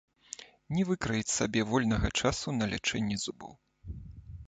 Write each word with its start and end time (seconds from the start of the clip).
Не 0.75 0.85
выкраіць 0.91 1.33
сабе 1.37 1.61
вольнага 1.73 2.13
часу 2.25 2.47
на 2.59 2.73
лячэнне 2.75 3.23
зубоў. 3.27 3.53